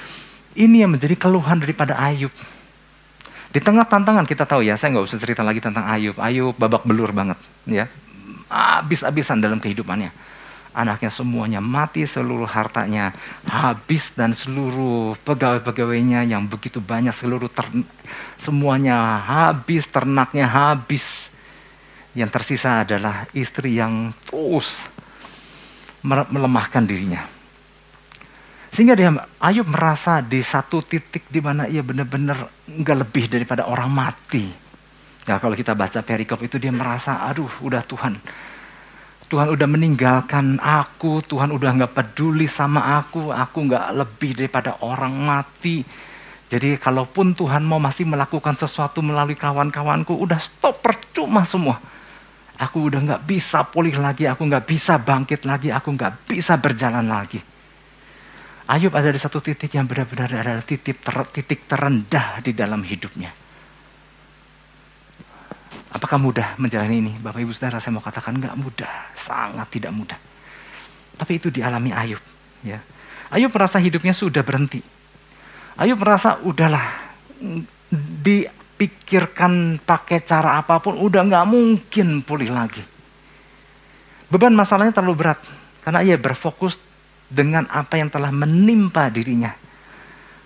[0.60, 2.36] ini yang menjadi keluhan daripada Ayub.
[3.50, 6.19] Di tengah tantangan kita tahu ya, saya nggak usah cerita lagi tentang Ayub.
[6.19, 7.88] Ayub babak belur banget, ya,
[8.52, 10.12] habis-habisan dalam kehidupannya.
[10.69, 13.10] Anaknya semuanya mati, seluruh hartanya
[13.50, 17.65] habis dan seluruh pegawai-pegawainya yang begitu banyak, seluruh ter,
[18.38, 21.32] semuanya habis, ternaknya habis.
[22.13, 24.86] Yang tersisa adalah istri yang terus
[26.06, 27.38] melemahkan dirinya
[28.69, 29.10] sehingga dia
[29.41, 34.45] Ayub merasa di satu titik di mana ia benar-benar nggak lebih daripada orang mati.
[35.25, 38.17] Ya kalau kita baca perikop itu dia merasa, aduh udah Tuhan.
[39.29, 45.13] Tuhan udah meninggalkan aku, Tuhan udah nggak peduli sama aku, aku nggak lebih daripada orang
[45.13, 45.86] mati.
[46.49, 51.77] Jadi kalaupun Tuhan mau masih melakukan sesuatu melalui kawan-kawanku, udah stop percuma semua.
[52.58, 57.05] Aku udah nggak bisa pulih lagi, aku nggak bisa bangkit lagi, aku nggak bisa berjalan
[57.05, 57.48] lagi.
[58.69, 63.34] Ayub ada di satu titik yang benar-benar adalah titik, ter, titik terendah di dalam hidupnya.
[65.89, 67.13] Apakah mudah menjalani ini?
[67.17, 70.21] Bapak Ibu Saudara saya mau katakan nggak mudah, sangat tidak mudah.
[71.17, 72.21] Tapi itu dialami Ayub.
[72.62, 72.77] Ya.
[73.34, 74.86] Ayub merasa hidupnya sudah berhenti.
[75.73, 77.10] Ayub merasa udahlah
[78.21, 82.86] dipikirkan pakai cara apa pun udah nggak mungkin pulih lagi.
[84.29, 85.41] Beban masalahnya terlalu berat
[85.82, 86.77] karena ia berfokus
[87.29, 89.53] dengan apa yang telah menimpa dirinya.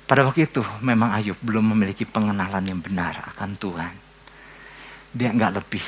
[0.03, 3.93] Pada waktu itu memang Ayub belum memiliki pengenalan yang benar akan Tuhan.
[5.15, 5.85] Dia nggak lebih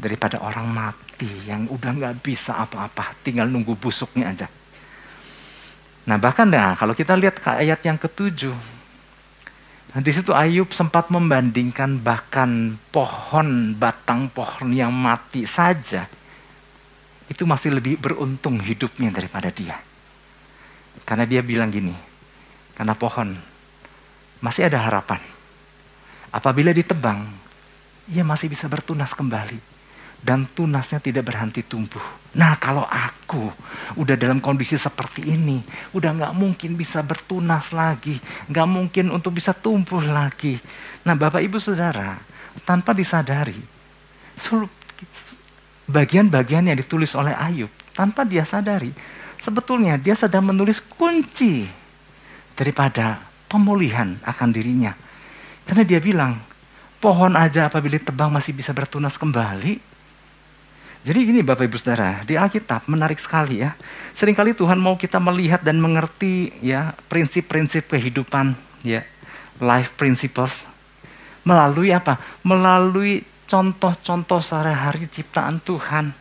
[0.00, 4.48] daripada orang mati yang udah nggak bisa apa-apa, tinggal nunggu busuknya aja.
[6.08, 8.56] Nah bahkan nah, kalau kita lihat ke ayat yang ketujuh,
[9.92, 16.08] di situ Ayub sempat membandingkan bahkan pohon batang pohon yang mati saja
[17.28, 19.91] itu masih lebih beruntung hidupnya daripada dia.
[21.12, 21.92] Karena dia bilang gini,
[22.72, 23.36] karena pohon
[24.40, 25.20] masih ada harapan.
[26.32, 27.28] Apabila ditebang,
[28.08, 29.60] ia masih bisa bertunas kembali.
[30.24, 32.00] Dan tunasnya tidak berhenti tumbuh.
[32.32, 33.52] Nah kalau aku
[34.00, 35.60] udah dalam kondisi seperti ini,
[35.92, 38.16] udah gak mungkin bisa bertunas lagi.
[38.48, 40.56] Gak mungkin untuk bisa tumbuh lagi.
[41.04, 42.16] Nah Bapak Ibu Saudara,
[42.64, 43.60] tanpa disadari,
[45.92, 48.96] bagian-bagian yang ditulis oleh Ayub, tanpa dia sadari,
[49.42, 51.66] sebetulnya dia sedang menulis kunci
[52.54, 53.18] daripada
[53.50, 54.94] pemulihan akan dirinya.
[55.66, 56.38] Karena dia bilang,
[57.02, 59.90] pohon aja apabila tebang masih bisa bertunas kembali.
[61.02, 63.74] Jadi gini Bapak Ibu Saudara, di Alkitab menarik sekali ya.
[64.14, 68.54] Seringkali Tuhan mau kita melihat dan mengerti ya prinsip-prinsip kehidupan
[68.86, 69.02] ya,
[69.58, 70.62] life principles
[71.42, 72.22] melalui apa?
[72.46, 76.14] Melalui contoh-contoh sehari-hari ciptaan Tuhan.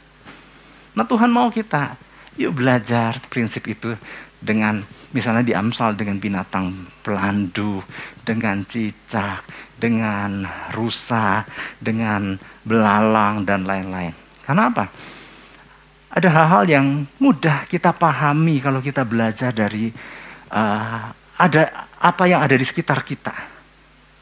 [0.98, 1.96] Nah Tuhan mau kita
[2.42, 3.94] Yuk belajar prinsip itu
[4.42, 4.82] dengan
[5.14, 7.86] misalnya di Amsal dengan binatang pelandu,
[8.26, 9.46] dengan cicak,
[9.78, 11.46] dengan rusa,
[11.78, 12.34] dengan
[12.66, 14.18] belalang dan lain-lain.
[14.42, 14.90] Karena apa?
[16.12, 16.86] Ada hal-hal yang
[17.22, 19.94] mudah kita pahami kalau kita belajar dari
[20.50, 21.62] uh, ada
[22.02, 23.32] apa yang ada di sekitar kita.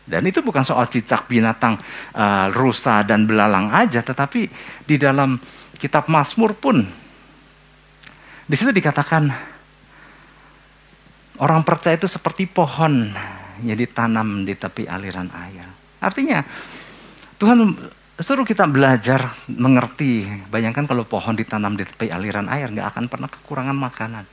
[0.10, 1.80] Dan itu bukan soal cicak, binatang,
[2.18, 4.50] uh, rusa dan belalang aja, tetapi
[4.84, 5.38] di dalam
[5.78, 6.82] kitab Mazmur pun
[8.50, 9.30] di situ dikatakan
[11.38, 13.14] orang percaya itu seperti pohon
[13.62, 15.70] yang ditanam di tepi aliran air.
[16.02, 16.42] Artinya
[17.38, 17.78] Tuhan
[18.18, 20.26] suruh kita belajar mengerti.
[20.50, 24.26] Bayangkan kalau pohon ditanam di tepi aliran air nggak akan pernah kekurangan makanan.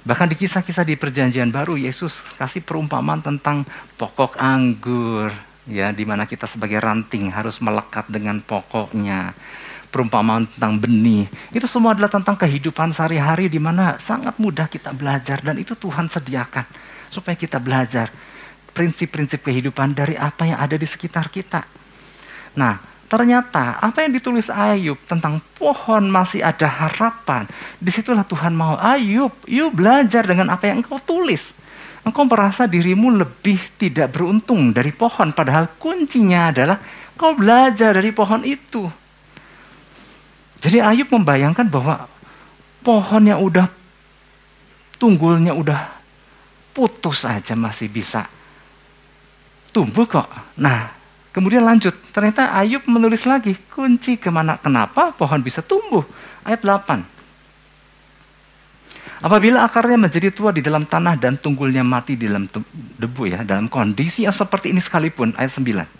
[0.00, 3.68] Bahkan di kisah-kisah di perjanjian baru Yesus kasih perumpamaan tentang
[4.00, 5.28] pokok anggur
[5.68, 9.36] ya di mana kita sebagai ranting harus melekat dengan pokoknya.
[9.90, 15.42] Perumpamaan tentang benih, itu semua adalah tentang kehidupan sehari-hari di mana sangat mudah kita belajar
[15.42, 16.62] dan itu Tuhan sediakan
[17.10, 18.06] supaya kita belajar
[18.70, 21.66] prinsip-prinsip kehidupan dari apa yang ada di sekitar kita.
[22.54, 22.78] Nah,
[23.10, 27.50] ternyata apa yang ditulis Ayub tentang pohon masih ada harapan.
[27.82, 31.50] Di situlah Tuhan mau, Ayub, yuk belajar dengan apa yang engkau tulis.
[32.06, 36.78] Engkau merasa dirimu lebih tidak beruntung dari pohon, padahal kuncinya adalah
[37.18, 38.99] kau belajar dari pohon itu.
[40.60, 42.04] Jadi Ayub membayangkan bahwa
[42.84, 43.64] pohon yang udah
[45.00, 45.88] tunggulnya udah
[46.76, 48.28] putus aja masih bisa
[49.72, 50.28] tumbuh kok.
[50.60, 50.92] Nah,
[51.32, 51.96] kemudian lanjut.
[52.12, 56.04] Ternyata Ayub menulis lagi kunci ke mana kenapa pohon bisa tumbuh.
[56.44, 57.20] Ayat 8.
[59.20, 62.48] Apabila akarnya menjadi tua di dalam tanah dan tunggulnya mati di dalam
[62.96, 65.99] debu ya, dalam kondisi yang seperti ini sekalipun, ayat 9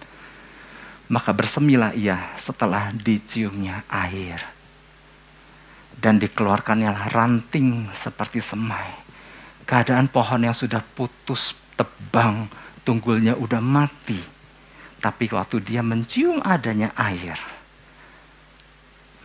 [1.10, 4.38] maka bersemilah ia setelah diciumnya air.
[6.00, 8.94] Dan dikeluarkannya ranting seperti semai.
[9.66, 12.48] Keadaan pohon yang sudah putus tebang,
[12.86, 14.16] tunggulnya udah mati.
[15.02, 17.36] Tapi waktu dia mencium adanya air,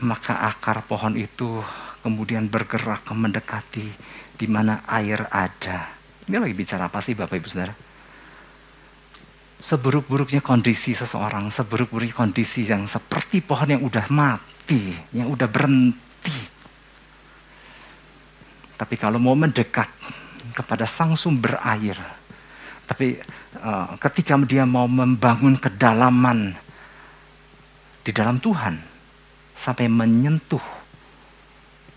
[0.02, 1.64] maka akar pohon itu
[2.04, 3.88] kemudian bergerak mendekati
[4.36, 5.96] di mana air ada.
[6.26, 7.85] Ini lagi bicara apa sih Bapak Ibu Saudara?
[9.60, 16.38] Seburuk-buruknya kondisi seseorang, seburuk-buruknya kondisi yang seperti pohon yang udah mati, yang udah berhenti.
[18.76, 19.88] Tapi kalau mau mendekat
[20.52, 21.96] kepada sang sumber air,
[22.86, 23.20] tapi
[23.60, 26.54] uh, ketika dia mau membangun kedalaman
[28.04, 28.96] di dalam Tuhan,
[29.56, 30.62] sampai menyentuh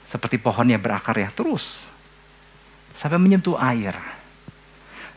[0.09, 1.85] seperti pohon yang berakar ya terus
[2.97, 3.93] sampai menyentuh air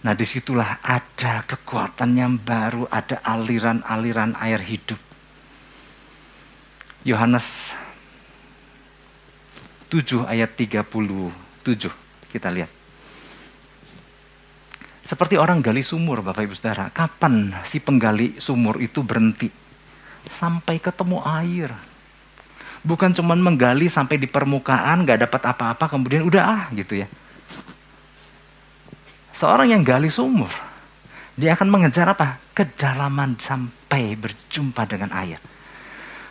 [0.01, 4.97] Nah di situlah ada kekuatan yang baru, ada aliran-aliran air hidup.
[7.05, 7.73] Yohanes
[9.93, 10.97] 7 ayat 37
[12.33, 12.71] kita lihat.
[15.05, 19.51] Seperti orang gali sumur Bapak Ibu Saudara, kapan si penggali sumur itu berhenti?
[20.33, 21.69] Sampai ketemu air.
[22.81, 27.05] Bukan cuma menggali sampai di permukaan, gak dapat apa-apa, kemudian udah ah gitu ya
[29.41, 30.53] Seorang yang gali sumur,
[31.33, 32.37] dia akan mengejar apa?
[32.53, 35.41] Kedalaman sampai berjumpa dengan air.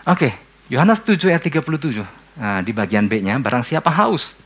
[0.07, 0.31] Oke,
[0.71, 2.07] Yohanes 7 ayat 37.
[2.39, 4.39] Nah, di bagian B-nya, barang siapa haus,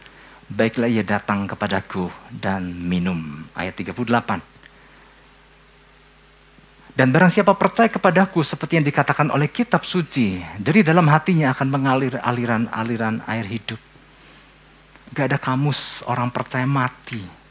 [0.49, 3.45] baiklah ia datang kepadaku dan minum.
[3.53, 4.41] Ayat 38.
[6.97, 11.69] Dan barang siapa percaya kepadaku seperti yang dikatakan oleh kitab suci, dari dalam hatinya akan
[11.69, 13.81] mengalir aliran-aliran air hidup.
[15.13, 17.44] Gak ada kamus orang percaya mati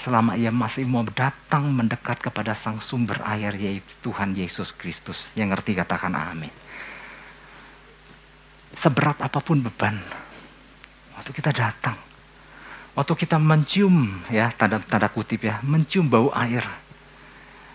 [0.00, 5.28] selama ia masih mau datang mendekat kepada sang sumber air yaitu Tuhan Yesus Kristus.
[5.36, 6.52] Yang ngerti katakan amin.
[8.72, 10.00] Seberat apa pun beban,
[11.18, 11.98] waktu kita datang,
[12.96, 16.64] waktu kita mencium ya tanda tanda kutip ya, mencium bau air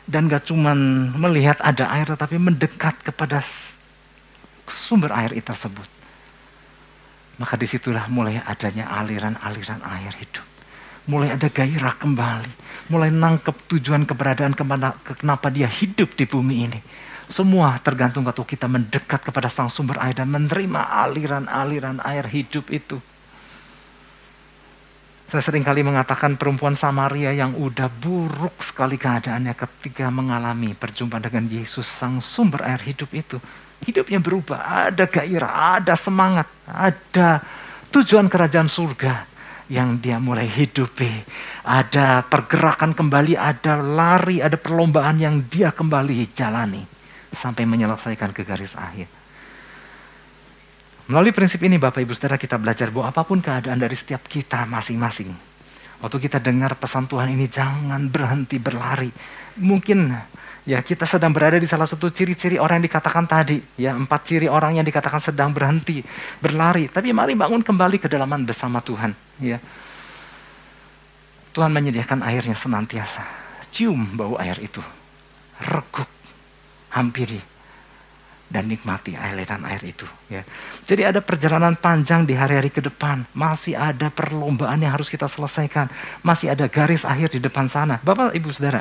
[0.10, 0.78] dan gak cuman
[1.14, 3.44] melihat ada air tetapi mendekat kepada
[4.66, 5.86] sumber air itu tersebut.
[7.38, 10.55] Maka di situlah mulai adanya aliran-aliran air hidup
[11.06, 12.52] mulai ada gairah kembali,
[12.90, 16.80] mulai nangkep tujuan keberadaan ke mana, kenapa dia hidup di bumi ini.
[17.26, 23.02] Semua tergantung waktu kita mendekat kepada sang sumber air dan menerima aliran-aliran air hidup itu.
[25.26, 31.50] Saya sering kali mengatakan perempuan Samaria yang udah buruk sekali keadaannya ketika mengalami perjumpaan dengan
[31.50, 33.42] Yesus sang sumber air hidup itu.
[33.90, 37.42] Hidupnya berubah, ada gairah, ada semangat, ada
[37.90, 39.35] tujuan kerajaan surga
[39.72, 41.10] yang dia mulai hidupi.
[41.66, 46.84] Ada pergerakan kembali, ada lari, ada perlombaan yang dia kembali jalani
[47.34, 49.10] sampai menyelesaikan ke garis akhir.
[51.06, 54.66] Melalui prinsip ini Bapak Ibu Saudara kita belajar bahwa apa pun keadaan dari setiap kita
[54.66, 55.55] masing-masing.
[56.06, 59.10] Waktu kita dengar pesan Tuhan ini jangan berhenti berlari.
[59.58, 60.14] Mungkin
[60.66, 63.62] Ya, kita sedang berada di salah satu ciri-ciri orang yang dikatakan tadi.
[63.78, 66.02] Ya, empat ciri orang yang dikatakan sedang berhenti,
[66.42, 66.90] berlari.
[66.90, 69.14] Tapi mari bangun kembali ke dalaman bersama Tuhan.
[69.38, 69.62] Ya.
[71.54, 73.22] Tuhan menyediakan airnya senantiasa.
[73.70, 74.82] Cium bau air itu.
[75.62, 76.10] Reguk.
[76.98, 77.55] Hampiri.
[78.56, 80.08] Dan nikmati aliran air itu.
[80.32, 80.48] Ya.
[80.88, 83.28] Jadi ada perjalanan panjang di hari-hari ke depan.
[83.36, 85.92] Masih ada perlombaan yang harus kita selesaikan.
[86.24, 88.00] Masih ada garis akhir di depan sana.
[88.00, 88.80] Bapak, Ibu, Saudara,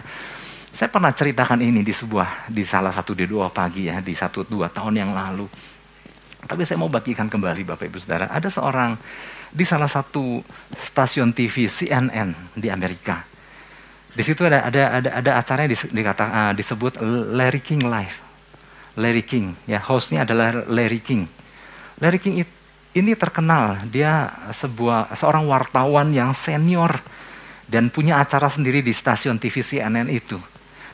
[0.71, 4.47] saya pernah ceritakan ini di sebuah, di salah satu di dua pagi ya, di satu
[4.47, 5.51] dua tahun yang lalu.
[6.47, 8.31] Tapi saya mau bagikan kembali Bapak Ibu Saudara.
[8.31, 8.95] Ada seorang
[9.51, 10.39] di salah satu
[10.87, 13.27] stasiun TV CNN di Amerika.
[14.15, 17.03] Di situ ada ada ada, ada acara yang dikata, uh, disebut
[17.35, 18.24] Larry King Live.
[18.95, 21.27] Larry King, ya hostnya adalah Larry King.
[21.99, 22.47] Larry King
[22.95, 27.03] ini terkenal, dia sebuah seorang wartawan yang senior
[27.67, 30.39] dan punya acara sendiri di stasiun TV CNN itu.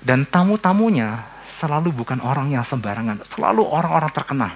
[0.01, 1.21] Dan tamu-tamunya
[1.61, 4.53] selalu bukan orang yang sembarangan, selalu orang-orang terkenal.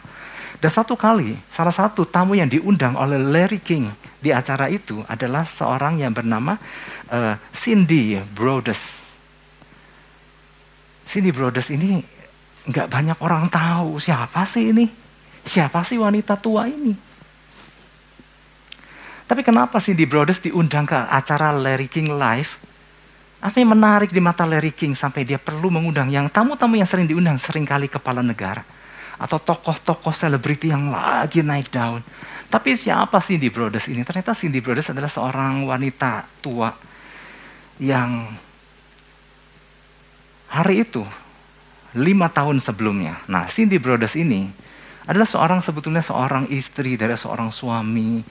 [0.57, 5.45] Dan satu kali, salah satu tamu yang diundang oleh Larry King di acara itu adalah
[5.45, 6.57] seorang yang bernama
[7.13, 9.05] uh, Cindy Brothers.
[11.05, 12.01] Cindy Brothers ini
[12.65, 14.89] nggak banyak orang tahu siapa sih ini,
[15.45, 16.97] siapa sih wanita tua ini.
[19.25, 22.61] Tapi kenapa Cindy Brothers diundang ke acara Larry King Live?
[23.41, 27.09] Apa yang menarik di mata Larry King sampai dia perlu mengundang yang tamu-tamu yang sering
[27.09, 28.65] diundang sering kali kepala negara
[29.21, 32.03] atau tokoh-tokoh selebriti yang lagi naik daun.
[32.49, 34.05] Tapi siapa Cindy Brothers ini?
[34.05, 36.73] Ternyata Cindy Brothers adalah seorang wanita tua
[37.81, 38.29] yang
[40.53, 41.03] hari itu
[41.95, 43.23] lima tahun sebelumnya.
[43.31, 44.51] Nah, Cindy Brothers ini
[45.07, 48.25] adalah seorang sebetulnya seorang istri dari seorang suami,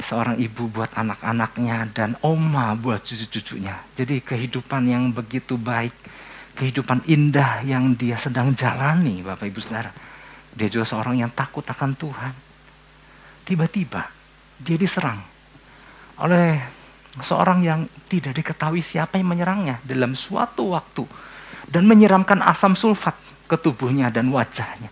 [0.00, 3.82] seorang ibu buat anak-anaknya dan oma buat cucu-cucunya.
[3.96, 5.92] Jadi kehidupan yang begitu baik,
[6.54, 9.92] kehidupan indah yang dia sedang jalani, Bapak Ibu Saudara.
[10.50, 12.34] Dia juga seorang yang takut akan Tuhan.
[13.46, 14.06] Tiba-tiba
[14.60, 15.18] dia diserang
[16.20, 16.60] oleh
[17.24, 21.02] seorang yang tidak diketahui siapa yang menyerangnya dalam suatu waktu
[21.70, 23.14] dan menyiramkan asam sulfat
[23.46, 24.90] ke tubuhnya dan wajahnya.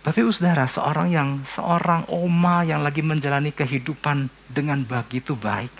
[0.00, 5.70] Tapi saudara, seorang yang seorang oma yang lagi menjalani kehidupan dengan begitu baik,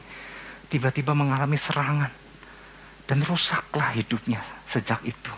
[0.69, 2.13] tiba-tiba mengalami serangan
[3.07, 5.33] dan rusaklah hidupnya sejak itu.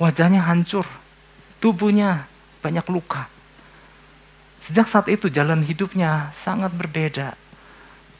[0.00, 0.88] Wajahnya hancur,
[1.60, 2.24] tubuhnya
[2.64, 3.28] banyak luka.
[4.64, 7.36] Sejak saat itu jalan hidupnya sangat berbeda.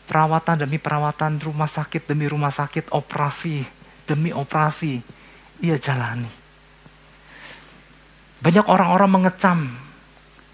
[0.04, 3.79] Perawatan demi perawatan, rumah sakit demi rumah sakit, operasi
[4.10, 4.98] demi operasi
[5.62, 6.26] ia jalani.
[8.40, 9.58] Banyak orang-orang mengecam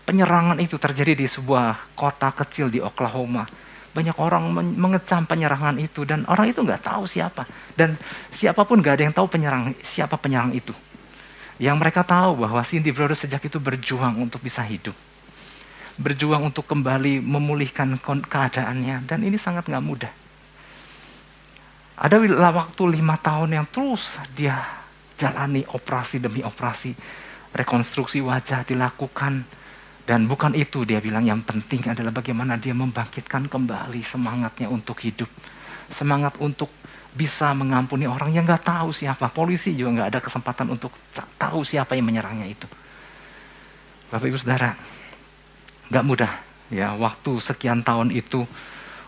[0.04, 3.48] penyerangan itu terjadi di sebuah kota kecil di Oklahoma.
[3.96, 7.96] Banyak orang mengecam penyerangan itu dan orang itu nggak tahu siapa dan
[8.28, 10.76] siapa pun nggak ada yang tahu penyerang siapa penyerang itu.
[11.56, 14.92] Yang mereka tahu bahwa Cindy Brothers sejak itu berjuang untuk bisa hidup,
[15.96, 20.25] berjuang untuk kembali memulihkan keadaannya dan ini sangat nggak mudah.
[21.96, 22.20] Ada
[22.52, 24.60] waktu lima tahun yang terus dia
[25.16, 26.92] jalani operasi demi operasi.
[27.56, 29.64] Rekonstruksi wajah dilakukan.
[30.06, 35.26] Dan bukan itu dia bilang yang penting adalah bagaimana dia membangkitkan kembali semangatnya untuk hidup.
[35.90, 36.70] Semangat untuk
[37.16, 39.32] bisa mengampuni orang yang nggak tahu siapa.
[39.32, 40.92] Polisi juga nggak ada kesempatan untuk
[41.40, 42.68] tahu siapa yang menyerangnya itu.
[44.12, 44.76] Bapak Ibu Saudara,
[45.90, 46.32] nggak mudah
[46.70, 48.44] ya waktu sekian tahun itu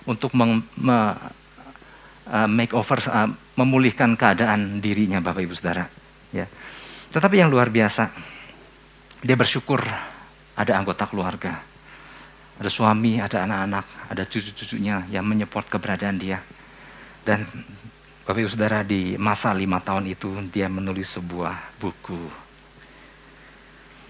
[0.09, 0.32] untuk
[2.29, 5.89] uh, makeover, uh, memulihkan keadaan dirinya Bapak Ibu Saudara.
[6.31, 6.47] Ya.
[7.09, 8.12] Tetapi yang luar biasa,
[9.24, 9.81] dia bersyukur
[10.55, 11.64] ada anggota keluarga,
[12.61, 16.39] ada suami, ada anak-anak, ada cucu-cucunya yang menyeport keberadaan dia.
[17.24, 17.49] Dan
[18.29, 22.49] Bapak Ibu Saudara di masa lima tahun itu dia menulis sebuah buku.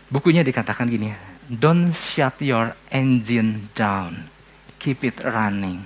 [0.08, 1.12] Bukunya dikatakan gini,
[1.48, 4.28] Don't shut your engine down,
[4.76, 5.84] keep it running.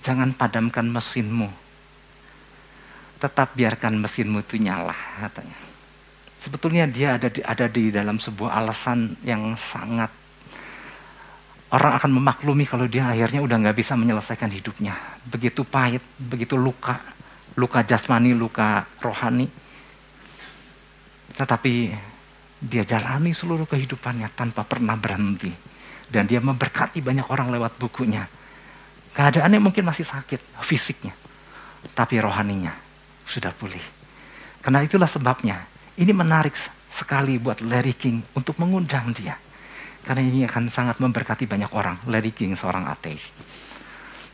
[0.00, 1.48] Jangan padamkan mesinmu,
[3.20, 5.58] tetap biarkan mesinmu itu nyala katanya.
[6.40, 10.08] Sebetulnya dia ada di, ada di dalam sebuah alasan yang sangat
[11.70, 14.96] orang akan memaklumi kalau dia akhirnya udah nggak bisa menyelesaikan hidupnya.
[15.28, 16.96] Begitu pahit, begitu luka,
[17.60, 19.52] luka jasmani, luka rohani.
[21.36, 21.72] Tetapi
[22.64, 25.52] dia jalani seluruh kehidupannya tanpa pernah berhenti.
[26.10, 28.26] Dan dia memberkati banyak orang lewat bukunya.
[29.14, 31.14] Keadaannya mungkin masih sakit, fisiknya.
[31.94, 32.89] Tapi rohaninya
[33.30, 33.82] sudah pulih.
[34.58, 35.64] Karena itulah sebabnya
[35.94, 36.52] ini menarik
[36.90, 39.38] sekali buat Larry King untuk mengundang dia.
[40.02, 42.02] Karena ini akan sangat memberkati banyak orang.
[42.10, 43.30] Larry King seorang ateis.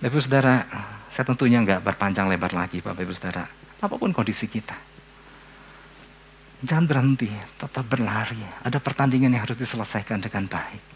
[0.00, 0.64] Bapak saudara,
[1.12, 3.44] saya tentunya nggak berpanjang lebar lagi Bapak Ibu saudara.
[3.76, 4.76] Apa pun kondisi kita.
[6.64, 7.28] Jangan berhenti,
[7.60, 8.40] tetap berlari.
[8.64, 10.95] Ada pertandingan yang harus diselesaikan dengan baik.